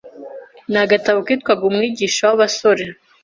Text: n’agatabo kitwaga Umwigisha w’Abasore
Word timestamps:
n’agatabo 0.71 1.19
kitwaga 1.27 1.63
Umwigisha 1.69 2.21
w’Abasore 2.29 2.83